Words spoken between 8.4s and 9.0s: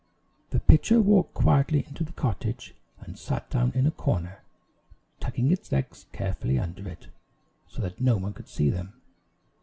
see them.